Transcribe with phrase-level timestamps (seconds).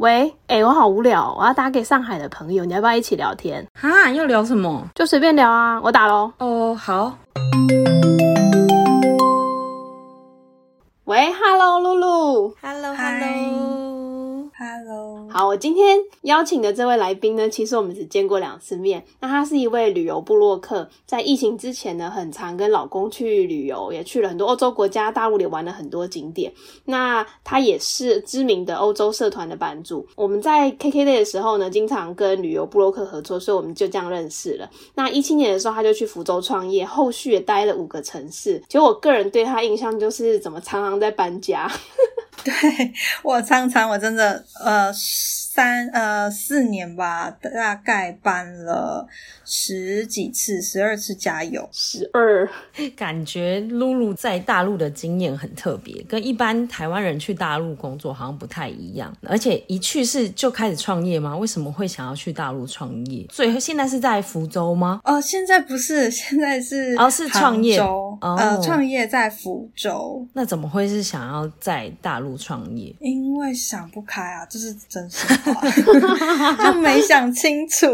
[0.00, 3.66] 喂，哎、我好无聊，我要打给上海的朋友，你要不要一起聊天？
[3.78, 4.82] 哈，要聊什么？
[4.94, 6.32] 就随便聊啊，我打喽。
[6.38, 7.18] 哦，好。
[11.04, 12.54] 喂，Hello，露露。
[12.62, 13.89] Hello，Hello。
[14.62, 19.02] Hello，好，我今天邀请的这位来宾呢，其实我们只见过两次面。
[19.18, 26.52] 那他是一位旅游部落客，在疫情之前呢，很常跟老公去旅游，也去了很多欧洲国家，大陆也玩了很多景点。
[26.84, 30.06] 那他也是知名的欧洲社团的版主。
[30.14, 34.68] 我们在 KKday 的时候呢，经常跟旅游部落客合作，所以我们就这样认识了。
[34.94, 38.62] 那一七年的时候，他就去福州创业，后续也待了五个城市。
[38.68, 41.66] 其实我个人对他印象就是怎么常常在搬家。
[42.44, 44.92] 对我常常我真的呃
[45.52, 49.04] 三呃四年吧，大概搬了
[49.44, 51.68] 十几次，十二次加油。
[51.72, 52.48] 十二，
[52.94, 59.12] 感觉露露在大陆的经验很特别，跟一般台湾人去大陆工作好像不太一样。
[59.26, 61.36] 而且一去是就开始创业吗？
[61.36, 63.26] 为什么会想要去大陆创业？
[63.32, 65.00] 所以现在是在福州吗？
[65.02, 72.94] 哦，现在不是，现在是哦是创业州哦呃，创业在福州，那怎么会是想要在大陆创业？
[73.00, 77.86] 因为想不开啊，这是真心话，就没想清楚，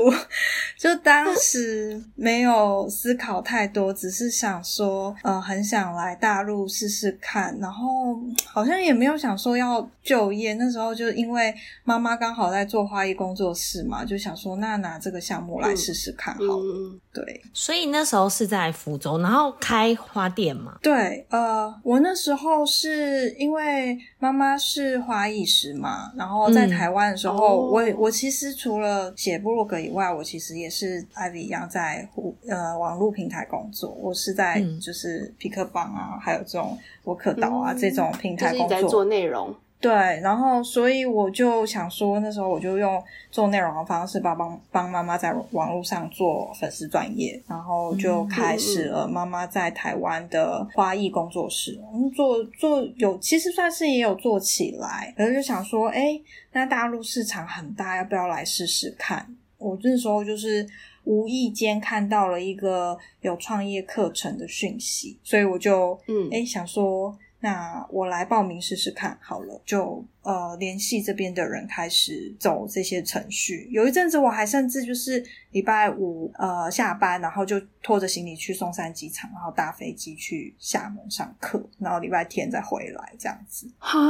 [0.78, 10.54] 就当时没有思考太多，只是想说，呃，很想来大陆试试看，然后嗯好像也没有想说要就业。
[10.54, 16.74] 那时候就因为妈妈刚好在做花艺工作室嘛，就想说，那拿这个项目来试试看好了。
[16.74, 20.78] 嗯，对所以那时候是在福州，然后开花店嘛。
[20.82, 33.90] 对，呃，我那时候是因为妈妈是花艺师嘛，然后在嗯台湾的时候，哦我我其实除了写部落格以外，我其实也是 Ivy 一样在互呃网络平台工作。
[34.00, 38.68] 我是在嗯就是皮克邦啊，还有这种博客岛啊、嗯这种平台工作。
[38.68, 39.54] 在做内容。
[39.78, 56.18] 对，然后所以我就想说，那时候我就用做内容的方式帮帮帮妈妈在网络上做粉丝专业，然后就开始了妈妈在台湾的花艺工作室，嗯，做做有其实算是也有做起来，可是就想说，哎，
[56.52, 59.26] 那大陆市场很大，要不要来试试看？
[59.58, 60.66] 我那时候就是
[61.04, 66.28] 无意间看到了一个有创业课程的讯息，所以我就嗯。
[66.32, 73.68] 哎想说，那我来报名试试看好了，就呃联系这边的人开始走这些程序。
[73.70, 83.70] 有一阵子我还甚至就是礼拜五呃下班，然后就拖着行李去松山机场，然后搭飞机去厦门上课，然后礼拜天再回来这样子。
[83.78, 84.00] 哈，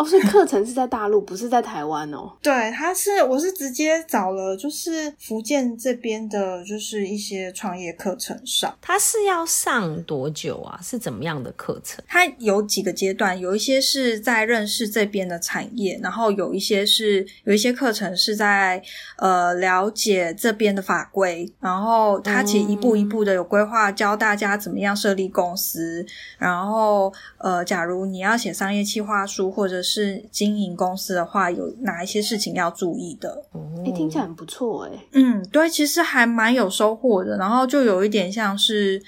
[0.00, 2.32] 哦，所以课程是在大陆，不是在台湾哦。
[2.42, 8.74] 对，他是我是直接找了就是福建这边的，就是一些创业课程上。
[8.80, 10.80] 他是要上多久啊？
[10.82, 12.02] 是怎么样的课程？
[12.08, 18.82] 它有几个阶段，有一些是在认识这边的产业，然后有一些是有一些课程是在
[19.18, 26.06] 呃了解这边的法规，然后他其实一步一步的有规划，教大家怎么样设立公司，
[26.38, 29.89] 然后呃，假如你要写商业计划书或者是
[30.30, 33.42] 经营公司的话，有哪一些事情要注意的？
[33.84, 34.90] 哎、听起来很不错哎。
[35.12, 37.36] 嗯，对，其实还蛮有收获的。
[37.36, 39.02] 然后就有一点像是，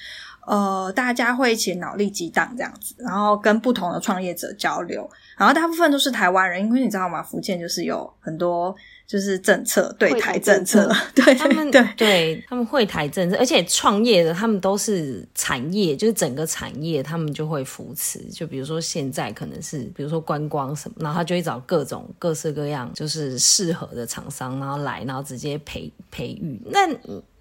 [0.46, 5.08] 呃，大家会一起脑力激荡这样子，然后跟不同的创业者交流。
[5.36, 7.22] 然后大部分都是台湾人，因为你知道吗？
[7.22, 8.74] 福建就是有很多
[9.06, 12.44] 就是政策对会台台政政策， 对他们对对。
[12.48, 18.18] 他们会台政策，而且创业的他们都是产业，就是整个产业他们就会扶持。
[18.30, 26.60] 就比如说现在可能是比如说观光什么，然后他就会找各种各式各样就是适合的厂商，然后来，然后直接培培育。
[26.70, 26.88] 那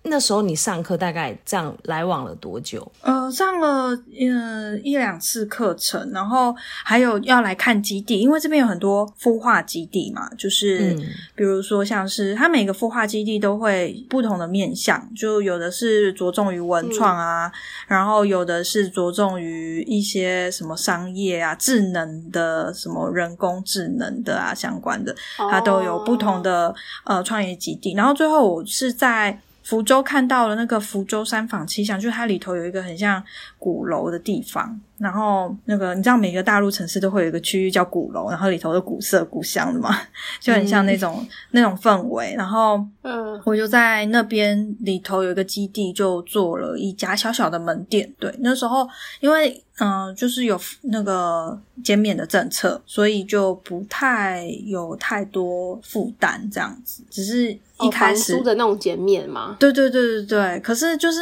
[0.03, 2.91] 那时候你上课大概这样来往了多久？
[3.01, 3.89] 呃，上了
[4.19, 17.51] 呃一两次课程，然后还有要来看基地，因为这边有很多孵化基地嘛，就是、嗯比如说像是它每个孵化基地都会不同的面向，就有的是着重于文创啊，
[17.87, 26.73] 然后有的是着重于一些什么商业啊、智能的什么人工智能的啊相关的，它都有不同的
[27.05, 27.93] 呃创业基地。
[27.93, 29.39] 然后最后我是在
[29.71, 33.23] 福州看到了那个福州三坊七巷，就是它里头有一个很像
[33.57, 34.77] 鼓楼的地方。
[34.97, 39.97] 然后那个你知道每个大陆城市都会有一个区域叫鼓楼，然后里头的古色古香的嘛，
[40.41, 42.35] 就很像那种、那种氛围。
[42.37, 48.13] 然后嗯，我就在那边里头有一个基地，就做了一家小小的门店。
[48.19, 48.85] 对，那时候
[49.21, 58.37] 因为嗯、呃就是有那个减免的政策，所以就不太有太多负担这样子，只是一开房始。
[58.37, 59.55] 租的那种减免嘛。
[59.59, 61.21] 对对对对对，可是就是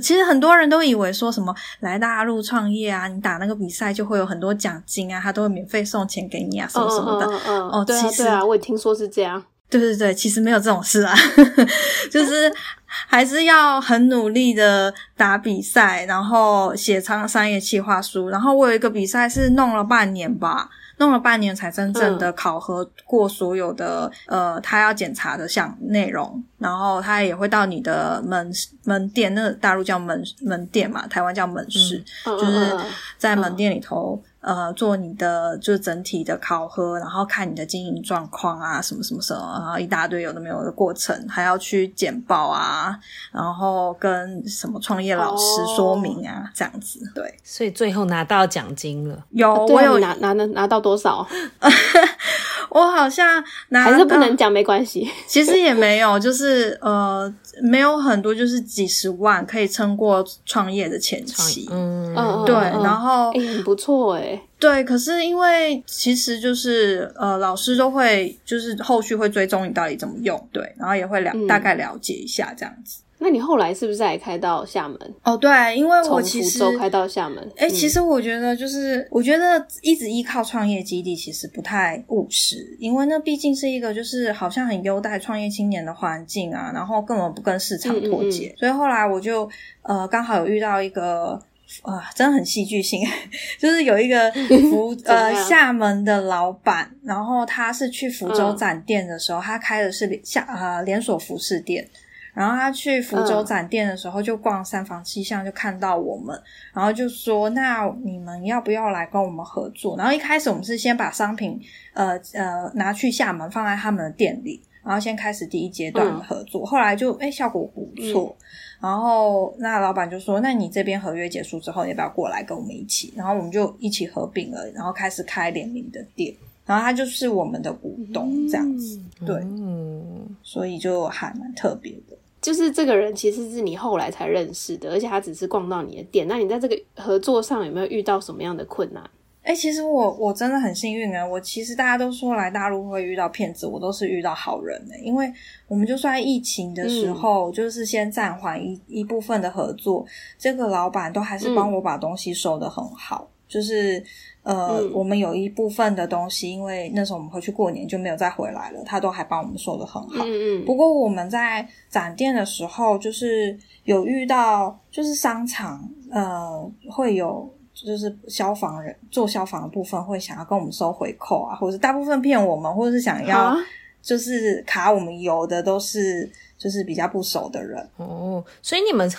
[0.00, 7.26] 其实很多人都以为说什么来大陆创业啊，啊，你打那个比赛就会有很多奖金啊，他都会免费送钱给你啊，什么什么的。
[7.26, 9.42] 哦对啊其实对啊，我也听说是这样。
[9.70, 11.14] 对对对，其实没有这种事啊，
[12.10, 12.52] 就是
[12.84, 18.28] 还是要很努力的打比赛，然后写商商业企划书。
[18.28, 20.68] 然后我有一个比赛是弄了半年吧，
[20.98, 28.52] 弄了半年才真正的考核过所有的、呃他要检查的项内容，然后他也会到你的门
[28.84, 32.76] 门店，那个大陆叫门门店嘛，台湾叫门市，嗯就是
[33.16, 34.20] 在门店里头。
[34.40, 42.98] 呃，做你的就是整体的考核，然后看你的经营状况啊，什么什么什么，然后一大堆有的没有的过程，还要去简报啊，
[43.32, 47.00] 然后跟什么创业老师哦说明啊，这样子。
[47.14, 49.24] 对，所以最后拿到奖金了。
[49.30, 51.26] 有我有拿拿拿拿到多少？
[52.74, 55.08] 我好像拿还是不能讲，没关系。
[55.26, 57.32] 其实也没有，就是呃，
[57.62, 61.68] 没有很多，就是几十万可以撑过创业的前期。
[61.70, 62.14] 嗯
[62.46, 64.40] 对，嗯然后哎、很不错哎。
[64.58, 73.00] 对，可是因为其实就是呃，老师都会就是后续会追踪你到底怎么用，对，然后也会了、嗯大概了解一下这样子。
[73.22, 74.98] 那你后来是不是还开到厦门？
[75.22, 77.38] 哦，对，因为我其实福州开到厦门？
[77.56, 89.48] 哎、嗯其实我觉得就是，我觉得一直依靠创业基地其实不太务实，因为那毕竟是一个就是好像很优待创业青年的环境啊，然后根本不跟市场脱嗯节，所以后来我就
[89.82, 91.40] 呃刚好有遇到一个。
[91.82, 93.00] 啊、真的很戏剧性，
[93.56, 94.28] 就是有一个
[94.68, 101.88] 福呃厦门的老板，然后他是去福州嗯展店的时候，他开的是连厦呃连锁服饰店，
[102.32, 106.40] 然后他去福州嗯展店的时候，就逛三坊七巷，就看到我们，
[106.72, 111.60] 然后就说：“那你们要不要来跟我们合作？”然后一开始我们是先把商品
[111.92, 118.34] 呃呃拿去厦门放在他们的店里，然后先开始第一阶段的合作，后来就哎效果不错。
[118.80, 126.34] 然后那老板就说：“那你这边合约结束之后，要不要过来跟我们一起？”然后我们就一起合并了，然后开始开联名的店。
[126.66, 132.16] 然后他就是我们的股东这样子，对，嗯，所以就还蛮特别的。
[132.40, 136.26] 就是这个人其实是你后来才认识的，而且他只是逛到你的店。
[136.26, 139.02] 那你在这个合作上有没有遇到什么样的困难？
[139.42, 141.26] 哎、其实我我真的很幸运啊！
[141.26, 145.32] 我其实大家都说来大陆会遇到骗子，我都是遇到好人呢、因为
[145.66, 150.06] 我们就算疫情的时候，就是先暂缓一一部分的合作，
[150.38, 154.02] 这个老板都还是帮我把东西收的很好，就是。
[154.42, 160.24] 呃，嗯我们有一部分的东西，因为那时候我们回去过年就没有再回来了，他都还帮我们收的很好。
[160.24, 173.56] 嗯嗯不过我们在展店的时候，就是有遇到，就是商场呃会有，就是消防人做消防的部分会想要跟我们收回扣啊，或者大部分骗我们，或者是想要啊
[174.00, 177.86] 就是卡我们油的，都是就是比较不熟的人。
[177.98, 179.10] 哦，所以你们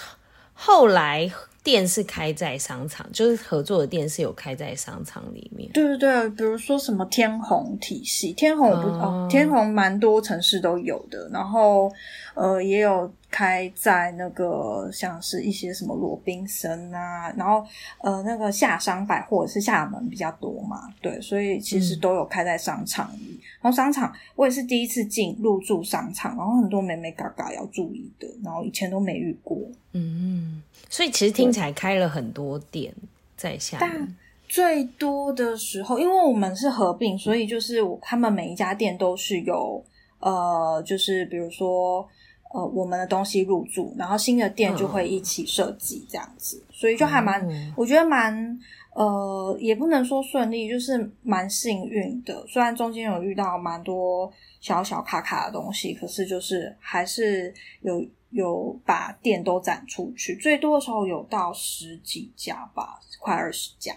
[0.53, 1.31] 后来
[1.63, 5.69] 店是开在商场，就是合作的店是有开在商场里面。
[5.73, 11.91] 对对对，比如说什么天虹体系，天虹我不哦哦天虹蛮多城市都有的，然后
[12.33, 17.66] 呃也有开在那个像是一些什么罗宾森啊，然后
[18.01, 23.39] 呃那个夏商百货是厦门比较多嘛，对，所以其实嗯都有开在商场里。
[23.62, 29.57] 然后商场我也是第一次进入驻商场，然后很多美美嘎嘎要注意的，然后以前都没遇过。
[29.94, 32.94] 嗯，所以其实听起来开了很多店
[33.36, 34.16] 在厦门但。
[34.48, 39.81] 最多的时候，因为我们是合并，所以就是我他们每一家店都是有
[40.19, 42.06] 呃，就是比如说
[42.53, 48.59] 呃我们的东西入驻，然后新的店就会一起设计这样子，所以就还蛮、哦我觉得蛮
[48.93, 52.45] 呃，也不能说顺利，就是蛮幸运的。
[52.47, 54.29] 虽然中间有遇到蛮多
[54.59, 63.93] 小小卡卡的东西，可是就是还是有有把店都展出去，最多的时候有到十几家吧，快二十家。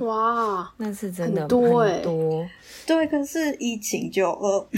[0.00, 2.48] 哇，那是真的很多欸很多
[2.86, 4.68] 对，可是疫情就呃，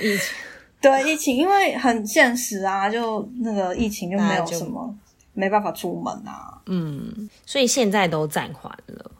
[0.00, 0.34] 疫情
[0.82, 4.94] 对疫情，因为很现实啊，就那个疫情就没有什么
[5.32, 6.60] 没办法出门啊。
[6.66, 9.10] 嗯，所以现在都暂缓了。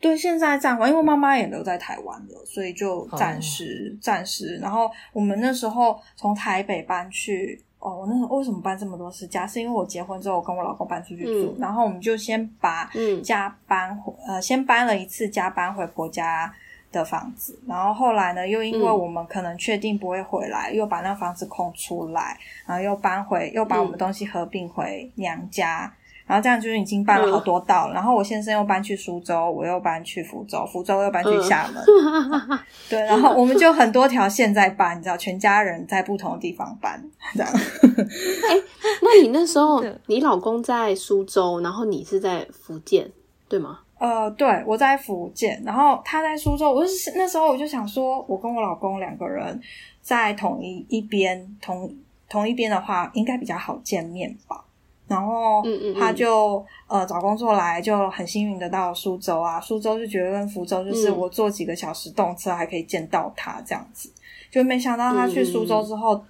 [0.00, 4.56] 对，现在暂缓，因为妈妈也留在台湾了，所以就暂时、暂时。
[4.56, 9.46] 然后我们那时候从台北搬去，哦，我那时候为什么搬这么多次家？
[9.46, 16.52] 是因为我结婚之后，我跟我老公搬出去住，嗯然后我们就先把嗯家搬回，呃，先搬了一次家搬回婆家
[16.94, 25.92] 的房子，然后后来呢，又因为嗯我们可能确定不会回来，又把那房子空出来，然后又搬回，又把我们嗯东西合并回娘家。
[26.26, 31.84] 然后这样就是已经搬了好多道了，然后我先生又搬去苏州，我又搬去福州，福州又搬去厦门，
[32.88, 36.98] 对，然后我们就很多条线在搬，你知道，全家人在不同的地方搬，
[37.34, 37.52] 这样。
[37.52, 38.56] 哎
[39.02, 43.06] 那你那时候，你老公在苏州，然后你是在福建，
[43.46, 43.80] 对吗？
[43.98, 46.72] 呃，对，我在福建，然后他在苏州。
[46.72, 49.60] 我是那时候我就想说，我跟我老公两个人
[50.02, 51.90] 在同一一边，同
[52.28, 54.64] 同一边的话，应该比较好见面吧。
[55.06, 55.62] 然后
[55.98, 59.60] 他就呃找工作来，就很幸运的到苏州啊。
[59.60, 64.10] 苏州就觉得跟福州就是我坐几个小时动车还可以见到他这样子。
[64.50, 66.24] 就没想到他去苏州之后，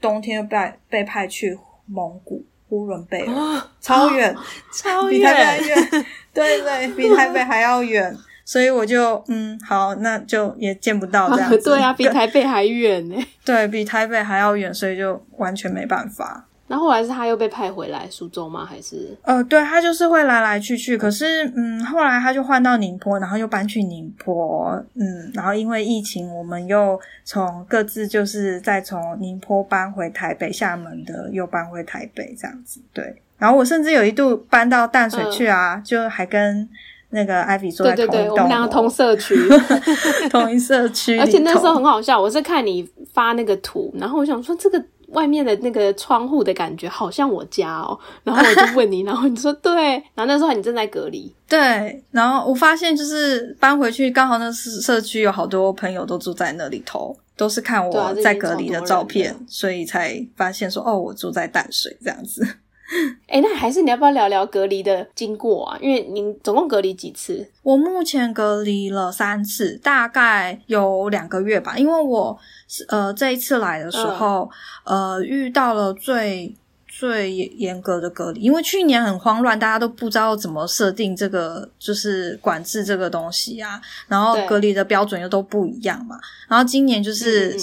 [0.00, 4.34] 冬天又被被派去蒙古呼伦贝尔，超远，
[4.72, 8.16] 超 比台北远， 对对，比台北还要远。
[8.44, 11.58] 所以我就嗯好，那就也见不到这样子。
[11.58, 13.16] 对啊，比台北还远呢。
[13.44, 16.46] 对比台北还要远，所以就完全没办法。
[16.70, 18.64] 那后来是他又被派回来苏州吗？
[18.64, 19.12] 还是？
[19.22, 20.96] 呃，对他就是会来来去去。
[20.96, 32.80] 可是，嗯，后来他就换到宁波，然后又搬去宁波，嗯，然后因为疫情，我们又从各自就是再从宁波搬回台北，厦门的又搬回台北这样子。
[32.92, 36.68] 对，然后我甚至有一度搬到淡水去啊，就还跟
[37.08, 39.34] 那个艾比住在同一栋，我们两个同社区，
[40.30, 41.18] 同一社区。
[41.20, 44.80] 而且那时候很好笑，我是看你发那个图，然后我想说这个。
[45.10, 62.46] 外面的那个窗户的感觉好像我家哦，然后我就问你， 然后你说对，然后那时候你正在隔离，对，然后我发现就是搬回去刚好那社社区有好多朋友都住在那里头，都是看我在隔离的照片，所以才发现说哦，我住在淡水这样子。
[63.28, 65.78] 哎，那还是你要不要聊聊隔离的经过啊？
[65.80, 67.48] 因为您总共隔离几次？
[67.62, 71.78] 我目前隔离了三次，大概有两个月吧。
[71.78, 72.36] 因为我
[72.88, 74.50] 呃这一次来的时候，
[74.84, 76.54] 呃遇到了最
[76.86, 86.18] 最严格的隔离，因为去年很慌乱，大家都不知道怎么设定这个就是管制这个东西啊，然后隔离的标准又都不一样嘛。
[86.48, 87.56] 然后今年就是。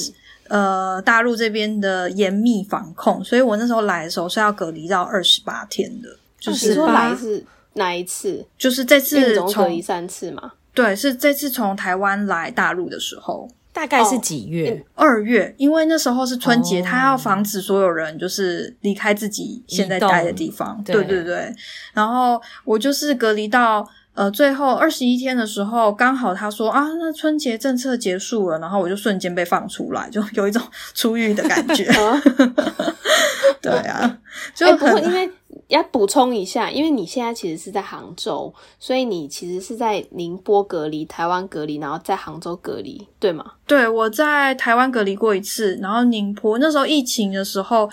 [0.49, 6.07] 呃，大陆这边的严密防控，所以我那时候来的时候是要隔离到二十八天的。
[6.39, 8.45] 就是说来是哪一次？
[8.57, 10.53] 就是这次从隔离三次嘛？
[10.73, 14.83] 对，是这次从台湾来大陆的时候，大概是几月？
[14.95, 20.81] 二月，因为那时候是春节，他要防止所有人就是离开自己现在待的地方。
[20.83, 21.55] 对对对，
[21.93, 23.87] 然后我就是隔离到。
[24.17, 30.59] 呃，最后二十一天的时候，刚好他说啊，那春节政策结束了，然后我就瞬间被放出来，就有一种
[30.95, 31.87] 出狱的感觉。
[33.61, 34.17] 对啊，
[34.55, 35.29] 就不过因为
[35.67, 43.53] 要补充一下，因为你现在其实是在杭州，所以你其实是在宁波隔离、台湾隔离，然后在杭州隔离，对吗？
[43.65, 47.89] 对，我在台湾隔离过一次，然后宁波那时候疫情的时候。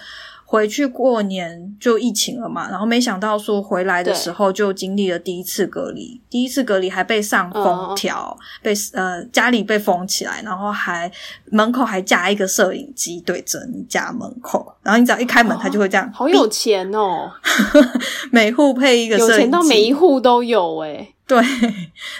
[0.54, 11.11] 回去过年就疫情了嘛，然后没想到说回来的时候就经历了第一次隔离，第一次隔离还被上封条，被呃家里被封起来，然后还
[11.46, 16.08] 门口还架一个摄影机对着你家门口，然后你只要一开门，他就会这样。
[16.12, 17.28] 好有钱哦，
[18.30, 21.13] 每户配一个，有钱到每一户都有哎。
[21.26, 21.42] 对，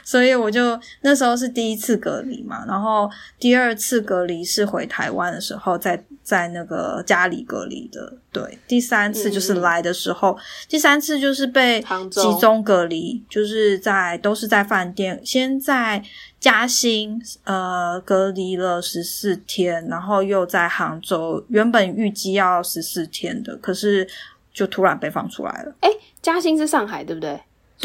[0.03, 8.15] 所以我就那时候是第一次隔离嘛，然后第二次隔离是回台湾的时候，在在那个家里隔离的。
[8.33, 10.37] 对，第三次就是来的时候，
[10.69, 16.03] 第三次就是被集中隔离，就是在都是在饭店，先在
[16.41, 24.09] 嘉兴呃隔离了十四天，然后又在杭州，原本预计要十四天的，可是
[24.53, 25.75] 就突然被放出来了。
[25.81, 25.91] 哎，
[26.23, 27.39] 嘉兴是上海对不对？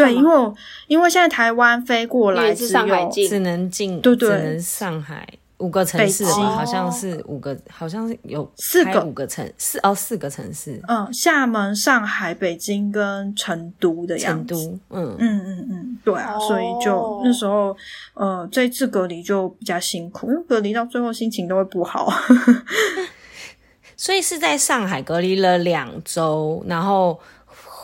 [0.06, 0.54] 对，因为
[0.88, 5.28] 因为现在台湾飞过来只有只能进，对对，只能上海
[5.58, 9.04] 五个城市，好像是五个，好像是有四个。
[9.04, 15.18] 五个城四哦，四个城市，嗯，厦门、上海、北京跟成都的样子，成都，嗯。
[15.20, 17.76] 嗯嗯嗯，对啊，所以就那时候
[18.14, 22.10] 呃，这次隔离就比较辛苦，因为隔离到最后心情都会不好，
[23.98, 27.20] 所以是在上海隔离了两周，然后。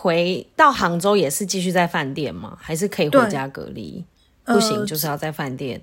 [0.05, 2.55] 回到杭州也是继续在饭店吗？
[2.61, 4.05] 还是可以回家隔离？
[4.43, 5.81] 不行，就是要在饭店。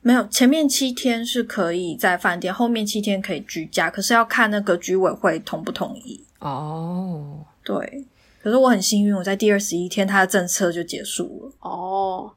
[0.00, 6.22] 没有，前面七天是可以在饭店，后面七天可以居家，可是要看那个居委会同不同意。
[6.38, 8.04] 哦，对。
[8.40, 11.68] 可是我很幸运，我在第二十一天，他的政策就结束了。
[11.68, 12.30] 哦，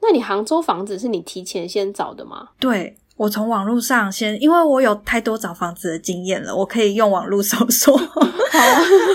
[0.00, 2.48] 那你杭州房子是你提前先找的吗？
[2.58, 2.96] 对。
[3.18, 7.96] 我从网络上先，因为我有太多找房子的经验了，我可以用网络搜索。
[7.98, 8.14] 好，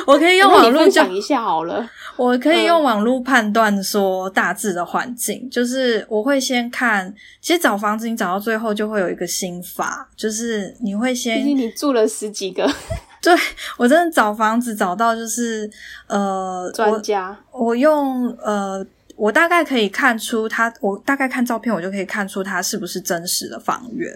[0.05, 1.89] 我可以用网络讲一下好了。
[2.17, 7.11] 我可以用网络判断说大致的环境，就是我会先看。
[7.41, 11.37] 其实找房子，你找到最后就会有一个心法，就是你会先。
[11.37, 12.69] 毕竟你住了十几个。
[13.23, 13.33] 对
[13.77, 15.71] 我真的找房子找到就是
[16.07, 18.85] 呃专家，我用呃。
[19.23, 24.13] 我大概可以看出它，我大概看照片，我就可以看出它是不是真实的房源。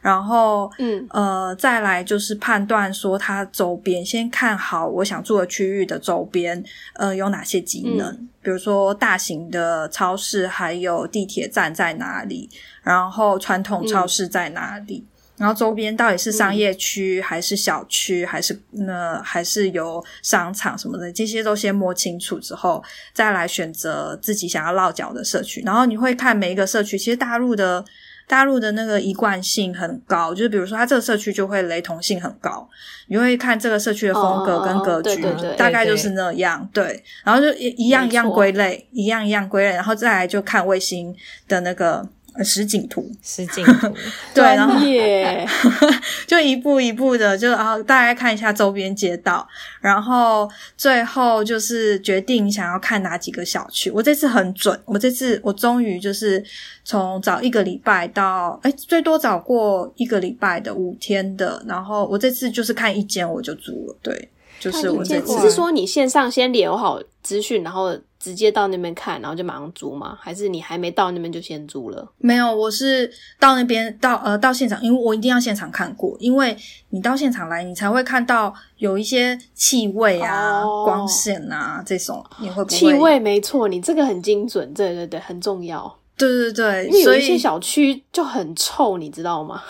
[0.00, 6.62] 然后嗯呃再来就是判断说它周边，先看好我想住的区域的周边，
[6.94, 12.48] 呃有哪些机能，嗯比如说大型的超市，还有地铁站在哪里，
[12.84, 15.04] 然后传统超市在哪里。
[15.36, 25.62] 然后周边到底是商业区、还是小区，还是那还是有商场什么的，这些都先摸清楚之后，再来选择自己想要落脚的社区。
[25.66, 27.84] 然后你会看每一个社区，其实大陆的
[28.26, 32.66] 大陆的那个一贯性很高，就是比如说它这个社区就会雷同性很高，
[33.08, 36.66] 你会看这个社区的风格跟格局，哦对对对大概就是那样。
[36.72, 41.14] 对，然后就一一样一样归类，一样一样归类，然后再来就看卫星
[41.46, 42.08] 的那个。
[42.36, 43.94] 呃实景图，实景图，
[44.34, 44.78] 对，然后
[46.26, 49.46] 就一步一步的，就然后大概看一下周边街道，
[49.80, 53.90] 然后最后就是决定想要看哪几个小区。
[53.90, 56.44] 我这次很准，我这次我终于就是
[56.84, 64.28] 从找一个礼拜到，哎，最多找过一个礼拜的五天的，然后我这次就是看一间我就租了，对，
[64.60, 70.16] 就是我这你次是说你线上先留好资讯，然后直接到那边看，然后就马上租吗？
[70.20, 72.12] 还是你还没到那边就先租了？
[72.18, 76.56] 没有，我是到那边到呃到现场，因为我一定要现场看过，因为
[76.90, 82.92] 你到现场来，你才会看到有一些气味啊、哦光线啊这种，你会不会气？
[82.94, 85.98] 味没错，你这个很精准，对对对，很重要。
[86.16, 89.62] 对对对，因为所以有一些小区就很臭，你知道吗？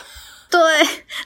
[0.50, 0.60] 对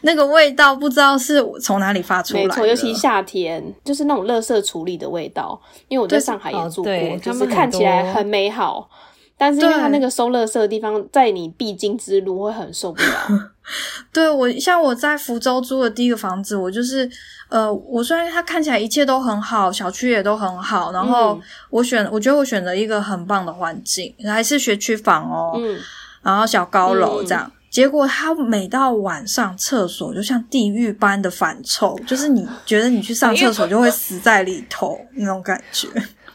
[0.01, 5.61] 那个味道不知道是从哪里发出来的，没错，尤其夏天，就是那种垃圾处理的味道。
[5.89, 8.89] 因为我在上海也哦住过，对就是看起来很美好，
[9.37, 13.51] 但是因为它那个收垃圾的地方，在你必经之路会很受不了。
[14.13, 17.09] 对我像我在福州租的第一个房子，我就是
[17.51, 25.79] 呃，我虽然它看起来一切都很好，小区也都很好，然后嗯我选，我觉得我选择一个很棒的环境，还是学区房哦，嗯，
[26.23, 27.53] 然后小高楼嗯这样。
[27.71, 35.89] 结果他每到晚上，厕所就像地狱般的反臭，就是你觉得你去上厕所就会死在里头那种感觉。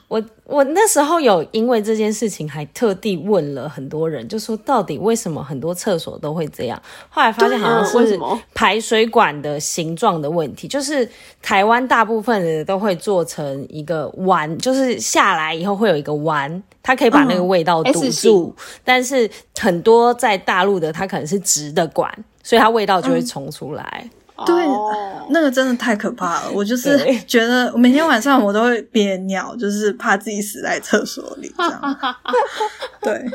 [0.07, 6.79] 我我那时候有因为这件事情还特地问了很多人，就说到底为什么很多厕所都会这样？
[7.09, 8.19] 后来发现好像是
[8.53, 11.09] 排水管的形状的问题，就是
[11.41, 18.55] 台湾大部分的都会做成一个弯，就是下来以后会有一个弯，它可以把那个味道堵住。
[18.83, 24.09] 但是很多在大陆的它可能是直的管，所以它味道就会冲出来。
[24.43, 31.97] 对哦那个真的太可怕了，我就是对觉得每天晚上我都会憋尿，就是怕自己死在厕所里这样。
[33.01, 33.25] 对，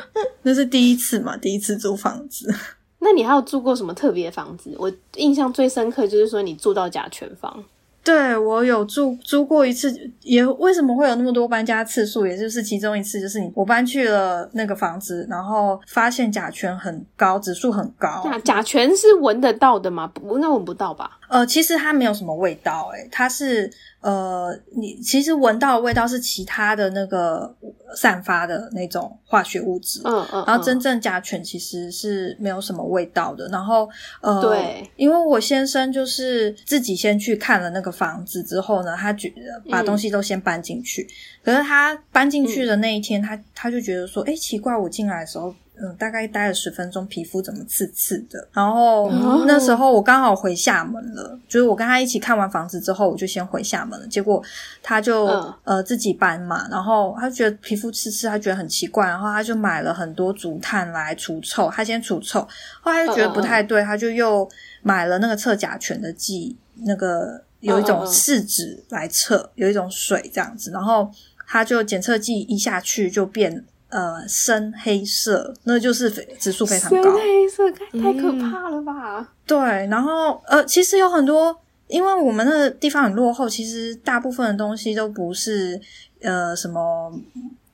[0.43, 2.55] 那是第一次嘛，第一次租房子。
[2.99, 4.75] 那你还有住过什么特别的房子？
[4.79, 7.65] 我印象最深刻就是说你住到甲醛房，
[8.11, 9.88] 对我有住租过一次，
[10.23, 12.27] 也为什么会有那么多搬家次数？
[12.27, 18.23] 也就是其中一次，就是你我搬去了那个房子，然后发现甲醛很高，指数很高。
[18.25, 20.11] 那甲醛是闻得到的吗？
[20.12, 21.18] 不，应该闻不到吧？
[21.29, 23.70] 呃，其实它没有什么味道、欸，它是
[24.01, 27.55] 呃，你其实闻到的味道是其他的那个
[27.95, 30.01] 散发的那种化学物质。
[30.05, 30.45] 嗯嗯。
[30.47, 33.47] 然后真嗯正甲醛其实是没有什么味道的。
[33.49, 33.89] 然后
[34.23, 41.07] 呃，对，因为我先生就是自己先去看了那个房子之后呢，他觉得把嗯东西都先搬进去。
[41.45, 45.55] 可是他搬进去的那一天，他他就觉得说，哎，奇怪，我进来的时候。
[45.83, 48.47] 嗯，大概待了十分钟，皮肤怎么刺刺的？
[48.53, 54.07] 然后、哦那时候我刚好回厦门了，就是我跟他一起看完房子之后，我就先回厦门了。
[54.07, 54.43] 结果
[54.83, 61.71] 他就、嗯呃自己搬嘛，然后他觉得皮肤刺刺，他觉得很奇怪，然后他就买了很多竹炭来除臭。
[61.71, 62.47] 他先除臭，
[62.83, 64.47] 后来就觉得不太对，他就又
[64.83, 71.11] 买了那个测甲醛的剂，那个有一种试纸来测，有一种水这样子，然后
[71.49, 73.64] 他就检测剂一下去就变。
[73.90, 77.12] 呃，深黑色，那就是指数非常深高。
[77.12, 79.33] 黑色，太太可怕了吧？
[79.46, 81.55] 对，然后呃，其实有很多，
[81.88, 85.81] 因为我们那个地方很落后，其实大部分的东西都不是
[86.22, 87.12] 呃什么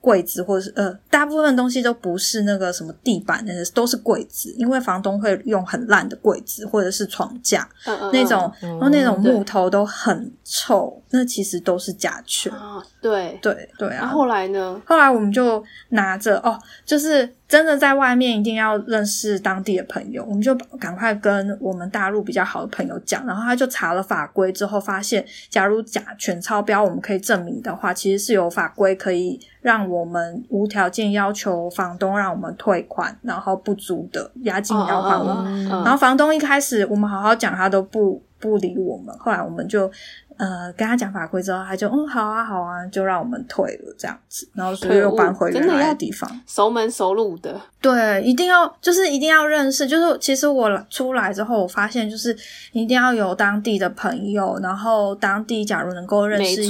[0.07, 12.53] 柜子，或者是呃大部分东西都不是那个什么地板，那些都是柜子，因为房东会用很烂的柜子或者是床架嗯嗯那种，嗯然后那种木头都很臭，那其实都是甲醛。
[12.53, 13.37] 啊，对。
[13.41, 14.81] 对对啊，然后后来呢？
[14.85, 35.69] 后来我们就拿着哦，就是真的在外面一定要认识当地的朋友，我们就赶快跟我们大陆比较好的朋友讲，然后他就查了法规之后，发现假如甲醛超标，我们可以证明的话，其实是有法规可以让我们无条件要求房东让我们退款，然后不租的押金要还我们。
[35.69, 39.17] 然后房东一开始我们好好讲，他都不不理我们。
[39.17, 39.89] 后来我们就
[40.37, 46.29] 呃跟他讲法规之后，他就嗯好啊好啊，就让我们退了这样子，然后所以又搬回原来的地方。
[46.47, 49.87] 熟门熟路的，对，一定要就是一定要认识。
[49.87, 52.35] 就是其实我出来之后，我发现就是
[52.71, 56.61] 一定要有当地的朋友，然后当地假如能够认识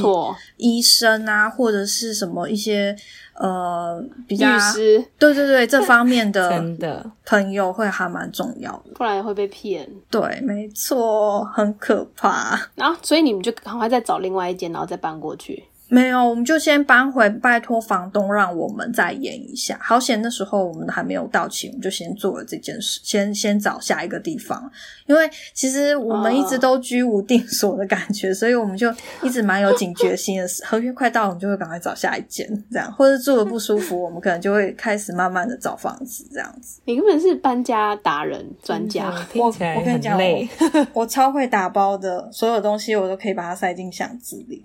[0.58, 2.95] 医生啊，或者是什么一些。
[3.39, 9.88] 呃，比较律师，对对对，这方面的 真的朋友会还蛮重要的，不然会被骗。
[10.10, 12.60] 对，没错，很可怕。
[12.76, 15.63] 然后，所以你们就赶快再找另外一间，然后再搬过去。
[15.89, 19.80] 没有，我们就先搬回，拜托房东让我们再延一下。
[19.82, 24.69] 好险，那时候我们还没有到期，我们就先做了这件事，先先找下一个地方。
[25.06, 30.47] 因为其实我们一直都居无定所的感觉，所以我们就一直蛮有警觉心的。
[30.65, 36.82] 合约快到，我们就会赶快找下一间，这样，或者住的不舒服，我们可能就会开始慢慢的找房子，这样子。
[36.86, 40.47] 你根本是搬家达人专家， 听起来很累。
[40.93, 44.62] 我超会打包的，所有东西我都可以把它塞进箱子里。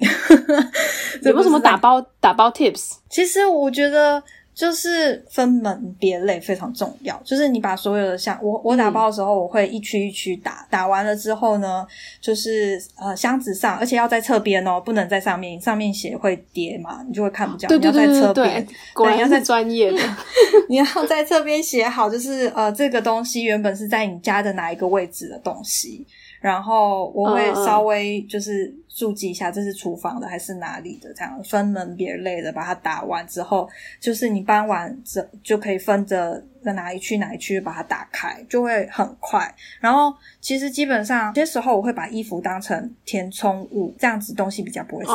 [1.23, 2.93] 有没有什么打包打包 tips？
[3.09, 4.23] 其实我觉得
[4.55, 7.21] 就是分门别类非常重要。
[7.25, 11.87] 就是你把所有的箱，我我打包的时候，我会一区一区打，打完了之后呢，
[12.21, 17.69] 就是呃箱子上，而且要在侧边哦，不能在上面，上面写会叠嘛，你就会看不见。
[17.69, 19.99] 对对对对对，果然要在专业的，
[20.69, 26.07] 你要在侧边写好，就是呃这个东西原本是在你家的哪一个位置的东西，
[26.41, 28.75] 然后我会稍微就是。
[28.95, 31.13] 注记一下，这是厨房的还是哪里的？
[31.15, 33.69] 这样分门别类的把它打完之后，
[34.01, 39.53] 就是你搬完这就可以分着在哪一区哪一区把它打开，就会很快。
[39.81, 45.13] 然后其实基本上，有些时候我会把衣服当成填充物，这样子东西比较不会塞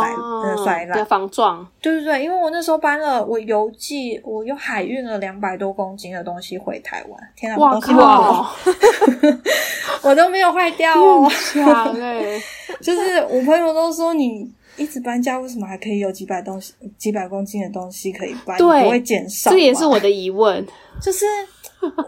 [0.66, 1.66] 塞烂，防撞。
[1.82, 7.30] 对对对，因为我那时候搬了，我邮寄，我又海运了两百多公斤的东西回台湾。
[7.36, 8.56] 天啊，哇靠！
[10.04, 12.40] 我都没有坏掉哦，强哎！
[12.82, 19.52] 就是我朋友都说你一直搬家，为什么还可以有几百东西、几百公斤的东西可以搬，不会减少？
[19.52, 20.66] 这也是我的疑问。
[21.02, 21.26] 就是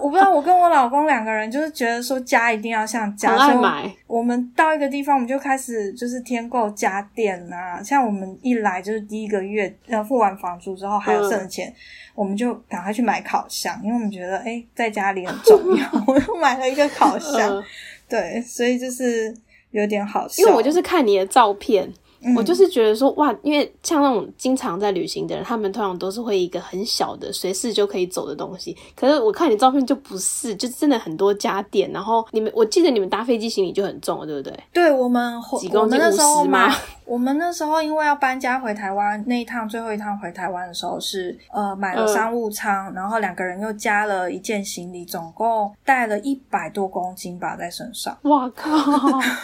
[0.01, 3.91] 我不知道，我跟我老公两个人就是觉得说家一定要像家，所以。
[4.07, 7.81] 我们到一个地方，我们就开始就是添购家电啊。
[7.83, 11.71] 像我们一来就是第一个月要付完房租之后还有剩的钱，
[12.15, 15.87] 我们就赶快去买烤箱，因为我们觉得哎在家里很重要。
[16.07, 17.63] 我又买了一个烤箱，
[18.09, 19.35] 对，所以就是。
[19.71, 21.93] 有点好笑，因为我就是看你的照片。
[22.36, 28.75] 我就是觉得说哇，因为像那种经常在旅行的人，他们通常都是会一个很小的随时就可以走的东西。
[28.95, 31.89] 可是我看你照片就不是，就真的很多家电。
[31.91, 34.63] 然后你们，我记得你们搭飞机行李就很重，对不对？
[34.73, 36.69] 对我们几公斤五十吗？
[37.05, 48.15] 我们那时候因为要搬家回台湾，那一趟最后一趟回台湾的时候是呃买了商务舱，然后两个人又加了一件行李，总共带了一百多公斤吧在身上。
[48.23, 48.69] 哇靠，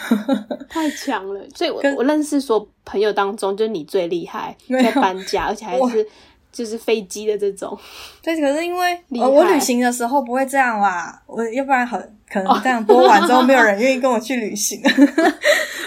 [0.68, 1.40] 太强了！
[1.54, 2.65] 所以我我认识说。
[2.84, 6.06] 朋友当中，就你最厉害， 在搬家， 而且还是
[6.52, 7.78] 就是飞机的这种。
[8.22, 12.15] 对，可是因为我旅行的时候不会这样啦，我要不然很。
[12.30, 14.80] 可能这样播完之后，没有人愿意跟我去旅行。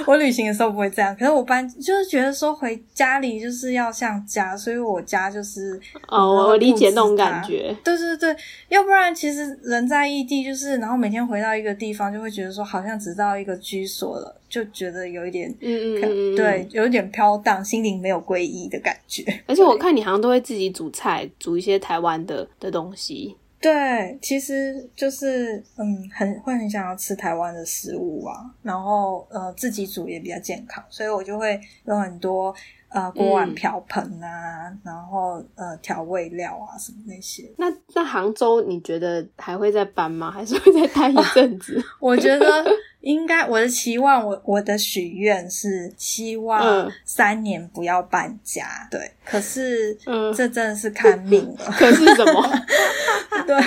[0.07, 7.75] 我旅行的时候不会这样，可是我搬就是觉得说回家里就是要像家，所以我家就是哦，我理解那种感觉。
[7.83, 8.35] 对对对，
[8.69, 19.23] 要不然其实人在异地，就是然后每天回到一个地方，就会觉得说好像只到一个居所了，就觉得有一点嗯嗯嗯，对，有一点飘荡，心灵没有归依的感觉。
[19.45, 23.35] 而且我看你好像都会自己煮菜，煮一些台湾的的东西。
[23.61, 32.55] 对，其实就是嗯，很会很想要吃台湾的食物啊，然后呃自己煮也比较健康，所以我就会有很多
[32.87, 37.51] 呃锅碗瓢盆啊，然后呃调味料啊什么那些。
[37.57, 40.31] 那那杭州你觉得还会再搬吗？
[40.31, 41.83] 还是会再待一阵子？
[41.99, 42.65] 我觉得。
[43.01, 49.11] 应该我的期望，我我的许愿是希望三年不要搬家，对。
[49.23, 49.97] 可是
[50.35, 51.65] 这真的是看命了。
[51.71, 52.49] 可是什么？
[53.47, 53.57] 对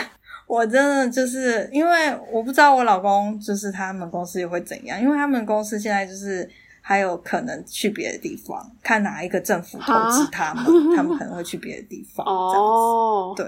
[0.46, 6.48] 我真的就是因为我不知道我老公就是他们公司也会怎样，因为他们公司现在就是
[6.82, 10.64] 还有可能去别的地方，看哪一个政府投资他们，
[10.94, 12.26] 他们可能会去别的地方。
[12.26, 13.46] 哦，对。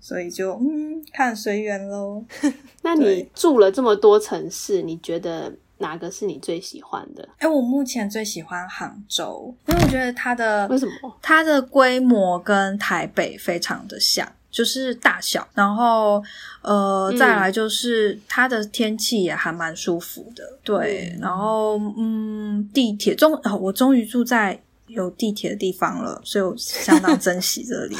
[0.00, 2.24] 所以就嗯，看随缘喽。
[2.82, 7.28] 那你住了这么多城市，你觉得哪个是你最喜欢的？
[7.38, 10.92] 哎，我目前最喜欢杭州，因为我觉得它的为什么
[11.22, 16.22] 它的规模跟台北非常的像，就是大小，然后
[16.62, 20.58] 呃，再来就是它的天气也还蛮舒服的。
[20.62, 24.60] 对，然后嗯，地铁终我终于住在。
[24.92, 27.96] 有地铁的地方了，所以我相当珍惜这里。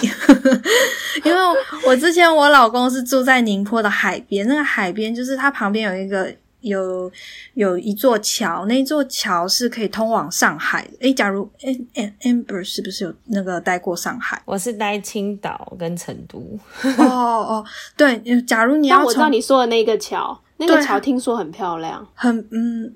[1.24, 1.40] 因为
[1.87, 7.11] 我之前我老公是住在宁波的海边，那个海边就是它旁边有一个有
[7.55, 10.90] 有一座桥，那座桥是可以通往上海的。
[11.00, 14.40] 诶，假如 Am Am Amber 是不是有那个待过上海？
[14.44, 16.38] 我是待青岛跟成都，
[16.98, 17.64] 哦哦，
[17.96, 22.07] 对，假如你要但我知道你说的那个桥，那个对桥听说很漂亮。
[22.14, 22.94] 很嗯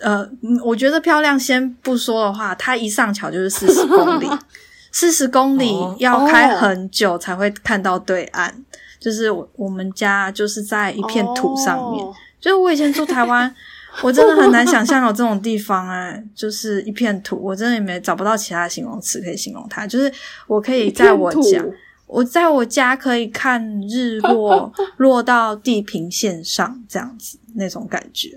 [0.00, 4.28] 呃，嗯我觉得漂亮，先不说的话，它一上桥就是四十公里，
[4.92, 8.54] 四十公里哦要开很久才会看到对岸。
[8.98, 13.54] 就是我我们家就是在一片土上面，哦就是我以前住台湾，
[14.02, 19.86] 我真的很难想象有这种地方哎、就是一片土，我真的也没找不到其他的形容词可以形容它。
[19.86, 20.12] 就是
[20.46, 21.64] 我可以在我家
[22.06, 28.30] 我在我家可以看日落 落到地平线上这样子那种感觉。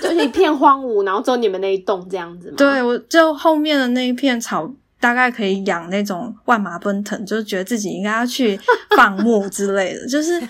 [0.00, 2.54] 就是一片荒芜，然后只有你们那一栋这样子吗？
[2.58, 8.58] 对，我就后面的那一片草，大概可以养那种万马奔腾，就是觉得自己应该要去
[8.96, 10.06] 放牧之类的。
[10.08, 10.40] 就是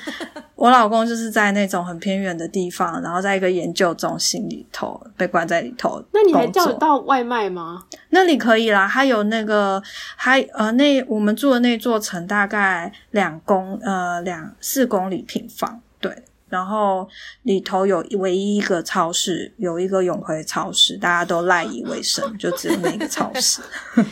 [0.55, 6.03] 我老公就是在那种很偏远的地方，然后在一个研究中心里头被关在里头。
[6.13, 7.85] 那你还叫得到外卖吗？
[8.11, 9.83] 那里可以啦，它有那个，
[10.15, 17.09] 还呃那我们住的那座城大概两公呃两四公里平方，对，然后
[17.43, 23.61] 里头有唯一一个超市，有一个永辉超市，大家都赖以为生，就只有那个超市。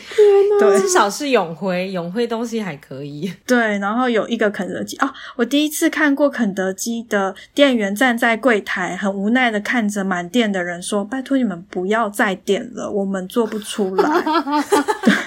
[0.58, 3.32] 对至少是永辉，永辉东西还可以。
[3.46, 14.22] 对，然后有一个肯德基哦，我第一次看过肯德基的店员站在柜台，很无奈的看着满店的人说：“拜托你们不要再点了，我们做不出来。”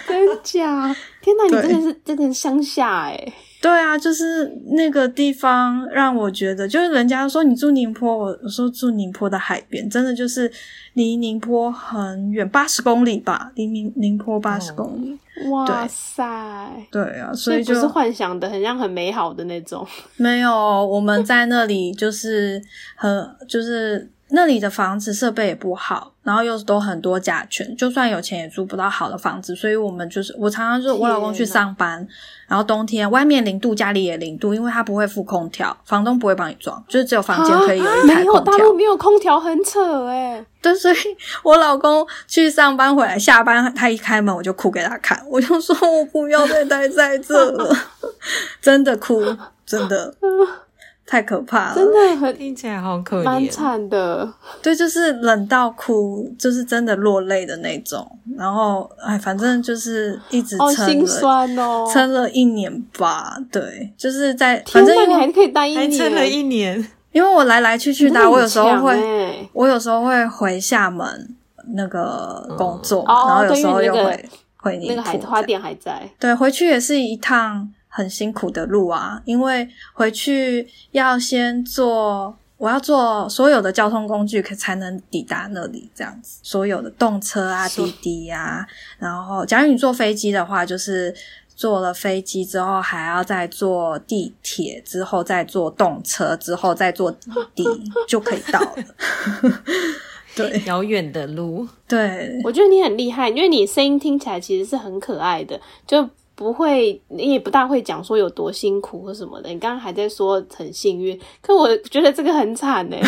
[0.07, 0.95] 真假？
[1.21, 3.33] 天哪，你真的是真的是乡下哎、
[3.67, 10.49] 对啊，就是那个地方让我觉得，就是人家说你住宁波，我我说住宁波的海边，真的就是
[10.93, 15.19] 离宁波很远，八十公里吧，离宁宁波八十公里。
[15.49, 16.23] 哇塞！
[16.89, 19.85] 对啊，所以所以不是幻想的，很像很美好的那种。
[20.15, 20.51] 没有
[20.85, 22.61] 我们在那里就是
[22.95, 24.09] 很就是。
[24.29, 32.05] 那里的房子设备也不好，然后又都很多甲醛，就算有钱也租不到好的房子，所以我们就是我常常就我老公去上班，
[32.47, 38.57] 然后冬天外面零度，家里也零度，因为他不会付空调，房东不会帮你装，就是只有房间可以有一台啊没有空调。
[38.57, 40.95] 大陆没有空调，很扯哎、对，所以
[41.43, 47.73] 我老公去上班回来，下班他一开门我就哭给他看，我就说我不要再待在这了，
[48.61, 49.23] 真的哭，
[49.65, 50.13] 真的
[51.09, 53.49] 太可怕了，真的很听起来好可蛮怜。
[53.49, 54.29] 惨的。
[54.61, 58.05] 对，就是冷到哭，就是真的落泪的那种。
[58.37, 61.89] 然后哎，反正就是一直撑心酸哦！
[61.91, 63.37] 撑了一年吧。
[63.49, 68.93] 对，就是在反正你还可以待一年，还撑了一年，因为我来来去去的我有时候会。
[68.93, 71.35] 欸我有时候会回厦门
[71.73, 76.07] 那个工作，哦然后有时候又会回你那个海波花店还在。
[76.19, 85.89] 对，回去也是一趟很辛苦的路啊，因为回去要先坐，我要坐所有的交通工具，可才能抵达那里。
[85.95, 88.65] 这样子，所有的动车啊、滴滴啊、
[88.99, 91.13] 然后假如你坐飞机的话，就是。
[91.57, 97.63] 坐了飞机之后，还要再坐地铁，之后再坐动车，之后再坐滴滴，
[98.07, 98.75] 就可以到了。
[100.37, 106.07] 对遥远的路，对，我觉得你很厉害，因为你声音听起来其实是很可爱的，就
[106.37, 109.49] 不会，你也不大会讲说有多辛苦或什么的。
[109.49, 113.01] 你刚刚还在说很幸运，可我觉得这个很惨哎，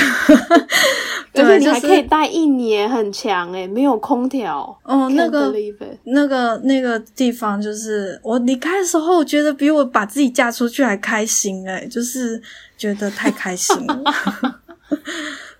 [1.31, 4.75] 对 而且你还可以待一年，很强哎，没有空调。
[4.83, 5.53] 哦，那个
[6.05, 12.41] 那个那个地方，就是我离开的时候，我觉得比我把自己嫁出去还开心哎、就是
[12.79, 14.01] 觉得太开心了。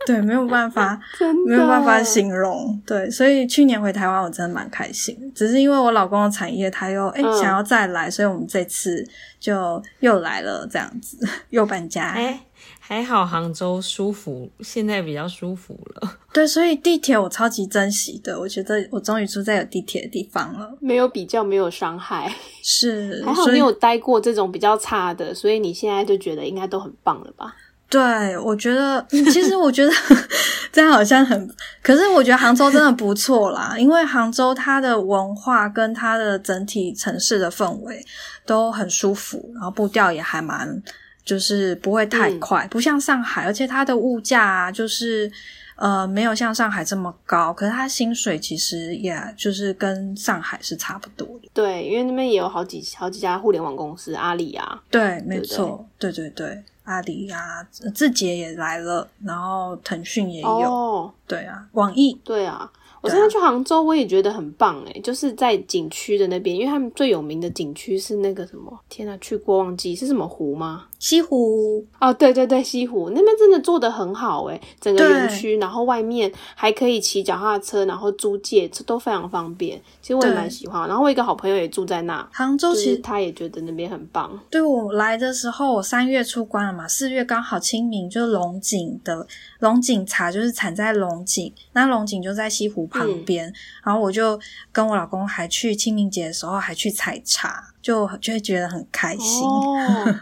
[0.06, 1.00] 对，没有办法，
[1.46, 2.82] 没有办法形容。
[2.86, 5.16] 对，所以去年回台湾，我真的蛮开心。
[5.36, 9.06] 只是因为我老公的产业，他又哎、嗯想要再来，所以我们这次
[9.40, 11.18] 就又来了，这样子
[11.50, 12.10] 又搬家。
[12.12, 12.40] 哎，
[12.80, 16.18] 还好杭州舒服，现在比较舒服了。
[16.34, 18.40] 对，所以地铁我超级珍惜的。
[18.40, 20.76] 我觉得我终于住在有地铁的地方了。
[20.80, 22.34] 没有比较，没有伤害，
[22.64, 27.54] 是，还好你有待过这种比较差的，所以你现在就觉得应该都很棒了吧？
[27.90, 29.92] 对，我觉得，嗯其实我觉得
[30.72, 31.50] 这样好像很，
[31.82, 38.06] 可是我觉得杭州真的不错啦，因为杭州它的文化跟它的整体城市的氛围
[38.46, 40.82] 都很舒服，然后步调也还蛮，
[41.26, 42.40] 就是不会太嗯。
[42.40, 45.32] 快，不像上海，而且它的物价啊，就是
[45.76, 51.50] 呃没有像上海这么高，可是它薪水其实也就是跟上海是差不多的。
[51.56, 60.48] 对，因为那边也有好几好几家互联网公司，阿里啊，对，没错，对对对，阿里啊，字节也来了，然后腾讯也有。
[60.48, 62.70] 哦，对啊，网易对啊，
[63.02, 70.88] 我对啊上次去杭州，我也觉得很棒诶，就是在景区的那边，因为他们最有名的景区是那个什么，天呐，去过忘记是什么湖吗？
[71.00, 79.82] 西湖，哦，对对对，西湖那边真的做的很好诶，整个对园区，然后外面还可以骑脚踏车，然后租借，这都非常方便。
[80.02, 80.88] 其实我也对蛮喜欢。
[80.90, 84.38] 然后我一个好朋友也住在那，杭州其实他也觉得那边很棒。
[84.50, 89.26] 对我来的时候，我三月出关了嘛，四月刚好清明，就龙井的
[89.60, 93.54] 龙井茶就是产在龙井，那龙井就在西湖旁边，
[93.86, 94.38] 然后我就
[94.74, 99.44] 跟我老公还去清明节的时候还去采茶，就就会觉得很开心。
[99.48, 100.16] 哦，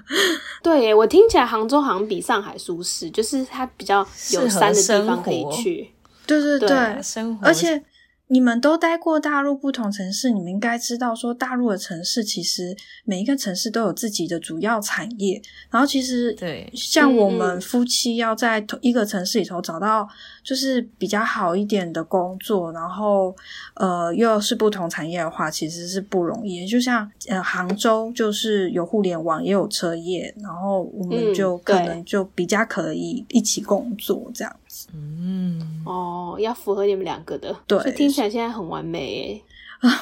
[0.62, 5.91] 对，我听起来杭州好像比上海舒适，就是它比较有山的地方可以去。
[6.26, 7.82] 对对对对，生活，而且
[8.30, 15.42] 你们都待过大陆不同城市，你们应该知道说，大陆的城市其实每一个城市都有自己的主要产业。
[15.70, 20.08] 然后其实对像我嗯们嗯夫妻要在同一个城市里头找到
[20.44, 23.34] 就是比较好一点的工作，然后
[23.76, 26.68] 呃又是不同产业的话，其实是不容易。
[26.68, 34.88] 就像呃杭州就是有互联网，也有车业，然后我们嗯就可能就比较可以一起工作这样子。
[34.94, 39.41] 嗯，哦，要符合你们两个的，对所以听起来现在很完美耶。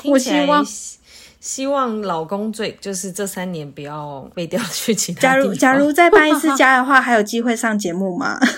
[0.05, 0.97] 我希望希
[1.39, 8.39] 希望老公最就是这三年不要被调去其他假如假如再搬一次家的话，还有机会上节目吗？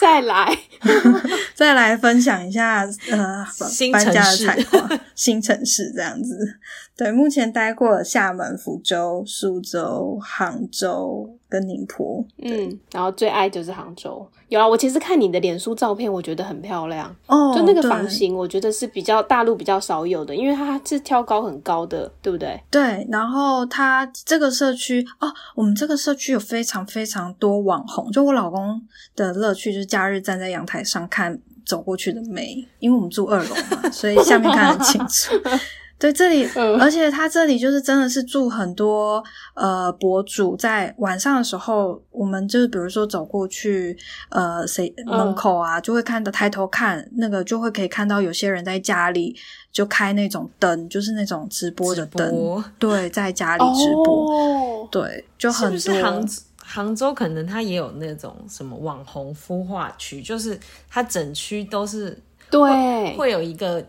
[0.00, 0.58] 再来，
[1.54, 6.58] 再来分享一下呃新搬家的采况，新城市这样子。
[6.96, 12.24] 对，目前待过了厦门、福州、苏州、杭州跟宁波。
[12.38, 14.24] 嗯，然后最爱就是杭州。
[14.48, 22.62] 有啊，我其实看你的脸书照片，我觉得很漂亮，哦，就那个房型，我觉得是比较大陆比较少有的，因为它是挑高很高的，对不对？
[22.70, 28.80] 对，然后它这个社区哦，我们这个社区有非常非常多网红，就我老公
[29.16, 35.34] 的乐趣就是假日站在阳台上看走过去的美，因为我们住二楼嘛，所以下面看得很清楚。
[35.96, 39.22] 对，这里，嗯而且他这里就是真的是住很多
[39.54, 43.96] 呃博主，在晚上的时候，我们就是比如说走过去，
[44.28, 49.34] 呃，谁嗯门口啊，就会看到抬头看那个，就会可以看到有些人在家里
[49.72, 55.94] 就开那种灯，就是那种直播的灯，对，在家里直播，哦，对，就是很不多。
[55.94, 56.28] 是杭
[56.58, 60.58] 杭州可能它也有那种什么网红孵化区，就是
[60.90, 62.18] 它整区都是
[62.50, 63.82] 对，会有一个。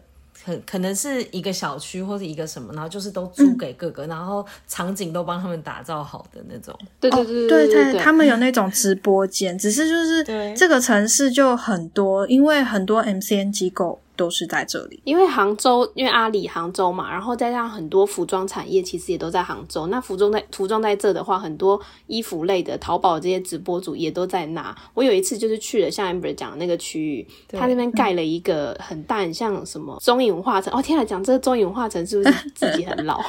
[0.46, 6.78] 可可能是一个小区或者一个什么，然后就是都租给各个，然后场景都帮他们打造好的那种。
[7.00, 15.00] 对对对对对，他们有那种直播间，只是就是这个城市就很多，因为很多 MCN 机构都是在这里。
[15.04, 19.88] 因为杭州，因为阿里杭州嘛，然后再加上很多服装产业其实也都在杭州。
[19.88, 24.76] 那服装在服装在这的话，很多衣服类的淘宝这些直播主也都在那。
[24.94, 30.74] 我有一次就是去了像 Amber 讲的那个区域，他那边盖了一个很大，很像什么中影文化城。
[30.74, 33.22] 哦天啊，讲这个中影文化城是不是自己很老？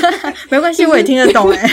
[0.50, 1.68] 没关系，我也听得懂哎、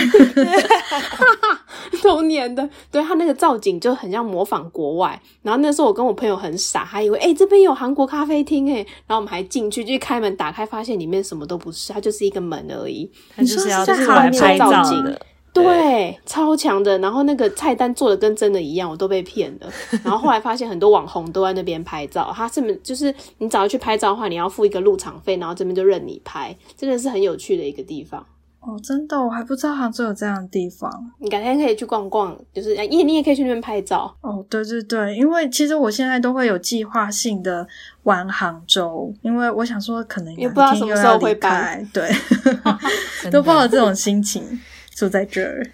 [2.02, 5.20] 童年的，对他那个造景就很像模仿国外。
[5.42, 13.10] 然后那时候我跟我朋友很傻，还以为哎、诶这边有韩国咖啡厅哎，然后我们还进去就开门打开，发现里面什么都不是，它就是一个门而已。
[13.34, 15.20] 它就是要是在出来拍照的。
[15.54, 16.98] 对，超强的。
[17.00, 19.70] 然后那个菜单做的跟真的一样，我都被骗了。
[20.02, 28.24] 然后后来发现很多网红都在那边拍照，他这么就是你只要去拍照的话，你要付一个入场费，然后这边就任你拍，真的是很有趣的一个地方。
[28.64, 30.88] 哦，真的，我还不知道杭州有这样的地方。
[31.18, 34.14] 你改天可以去逛逛，就是哎你你也可以去那边拍照。
[34.20, 37.66] 哦，对对对，因为其实我现在都会有计划性的
[38.04, 42.10] 玩杭州，因为我想说可能也不知道什么时候又要离会搬开，对，
[43.32, 44.60] 都抱着这种心情
[44.94, 45.66] 住在这儿。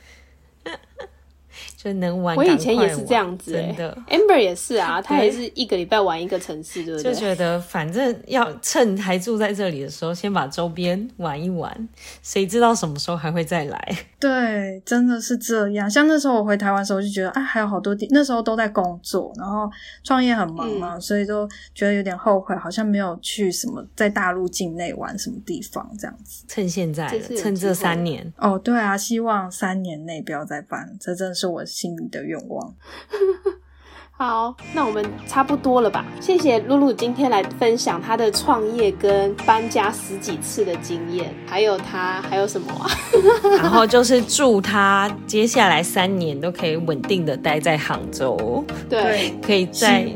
[1.80, 2.36] 就能玩。
[2.36, 3.96] 我以前也是这样子、欸，真的。
[4.08, 7.14] Amber 也是啊，他对也是一个礼拜玩一个城市，对不对？
[7.14, 11.88] 就觉得反正要趁还住在这里的时候，先把周边玩一玩，
[12.20, 13.98] 谁知道什么时候还会再来？
[14.18, 15.88] 对，真的是这样。
[15.88, 19.70] 像那时候我回台湾的时候，就觉得啊，还有好多地，那时候都在工作，然后
[20.02, 26.44] 创业很忙嘛，所以都觉得有点后悔，好像没有去什么在大陆境内玩什么地方这样子。
[26.48, 32.74] 趁现在趁这三年，哦，对啊，希望三年内不要再搬，这真的是我心里的愿望。
[34.20, 36.04] 好，那我们差不多了吧？
[36.20, 42.90] 谢谢露露今天来分享她的创业跟搬家十几次的经验，还有她还有什么啊？
[43.62, 50.08] 然后就是祝她接下来三年都可以稳定的待在杭州，对，可以在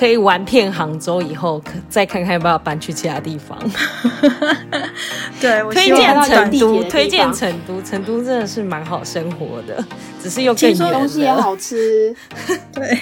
[0.00, 3.58] 可以玩遍杭州以后，可再看看要不要搬去其他地方。
[5.38, 9.84] 对我推荐成都，推荐成都，成都真的是蛮好生活的，
[10.18, 11.30] 只是又更听说远东西也。
[11.30, 12.16] 好吃，
[12.72, 12.98] 对，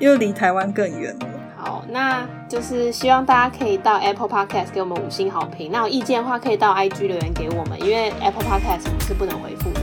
[0.00, 1.26] 又离台湾更远了。
[1.56, 5.70] 好，那就是希望大家可以到 Apple Podcast 给我们五星好评。
[5.70, 9.79] 那有意见的话，可以到 IG 留言给我们，因为 Apple Podcast 我们是不能回复的。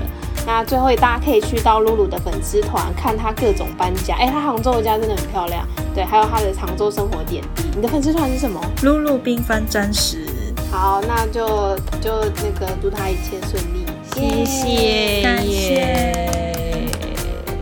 [0.47, 5.67] 那最后，大家可以去到露露的粉丝团看她各种搬家，哎、她杭州的家真的很漂亮。
[5.93, 7.63] 对，还有她的杭州生活点滴。
[7.75, 8.61] 你的粉丝团是什么？
[8.81, 10.25] 露露缤纷真实，
[10.71, 13.85] 好，那就就那个祝她一切顺利，
[14.15, 16.89] 谢谢，感谢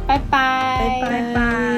[0.05, 1.74] 拜拜，拜拜。